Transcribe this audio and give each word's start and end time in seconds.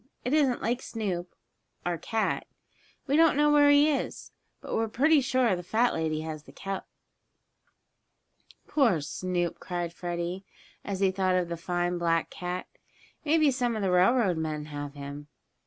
It 0.25 0.33
isn't 0.33 0.63
like 0.63 0.81
Snoop, 0.81 1.35
our 1.85 1.99
cat. 1.99 2.47
We 3.05 3.15
don't 3.15 3.37
know 3.37 3.51
where 3.51 3.69
he 3.69 3.87
is, 3.87 4.31
but 4.59 4.73
we're 4.75 4.87
pretty 4.87 5.21
sure 5.21 5.55
the 5.55 5.61
fat 5.61 5.93
lady 5.93 6.21
has 6.21 6.45
the 6.45 6.51
cup." 6.51 6.87
"Poor 8.67 9.01
Snoop!" 9.01 9.59
cried 9.59 9.93
Freddie, 9.93 10.43
as 10.83 11.01
he 11.01 11.11
thought 11.11 11.35
of 11.35 11.49
the 11.49 11.55
fine 11.55 11.99
black 11.99 12.31
cat. 12.31 12.65
"Maybe 13.25 13.51
some 13.51 13.75
of 13.75 13.83
the 13.83 13.91
railroad 13.91 14.37
men 14.37 14.65
have 14.73 14.95
him." 14.95 15.27